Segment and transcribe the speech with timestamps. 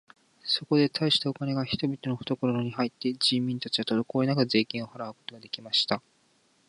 [0.43, 6.01] そこで大したお金が人々のふところに入って、人民たちはとどこおりなく税金を払うことが出来ました。